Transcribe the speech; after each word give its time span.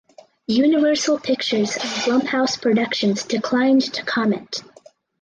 Universal 0.47 1.19
Pictures 1.19 1.75
and 1.75 1.83
Blumhouse 2.01 2.59
Productions 2.59 3.21
declined 3.21 3.83
to 3.93 4.03
comment. 4.03 4.63